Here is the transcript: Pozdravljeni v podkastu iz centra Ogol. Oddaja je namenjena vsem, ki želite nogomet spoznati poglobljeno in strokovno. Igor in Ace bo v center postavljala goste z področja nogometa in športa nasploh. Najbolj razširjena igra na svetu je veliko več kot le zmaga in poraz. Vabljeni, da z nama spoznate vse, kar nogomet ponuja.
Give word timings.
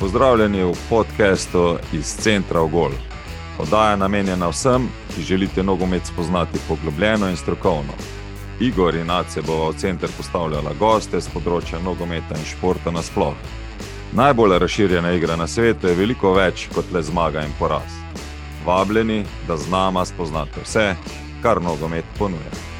Pozdravljeni 0.00 0.62
v 0.62 0.72
podkastu 0.88 1.76
iz 1.92 2.06
centra 2.06 2.60
Ogol. 2.60 2.92
Oddaja 3.58 3.90
je 3.90 3.96
namenjena 3.96 4.48
vsem, 4.48 4.88
ki 5.14 5.22
želite 5.22 5.62
nogomet 5.62 6.06
spoznati 6.06 6.58
poglobljeno 6.68 7.28
in 7.28 7.36
strokovno. 7.36 7.92
Igor 8.60 8.94
in 8.94 9.10
Ace 9.10 9.42
bo 9.42 9.70
v 9.70 9.74
center 9.74 10.10
postavljala 10.16 10.72
goste 10.78 11.20
z 11.20 11.34
področja 11.34 11.82
nogometa 11.82 12.38
in 12.38 12.46
športa 12.46 12.94
nasploh. 12.94 13.34
Najbolj 14.14 14.58
razširjena 14.58 15.12
igra 15.12 15.36
na 15.36 15.46
svetu 15.46 15.90
je 15.90 15.98
veliko 15.98 16.32
več 16.32 16.68
kot 16.74 16.94
le 16.94 17.02
zmaga 17.02 17.42
in 17.42 17.52
poraz. 17.58 17.98
Vabljeni, 18.66 19.24
da 19.48 19.56
z 19.56 19.66
nama 19.70 20.06
spoznate 20.06 20.62
vse, 20.62 20.94
kar 21.42 21.58
nogomet 21.62 22.06
ponuja. 22.18 22.77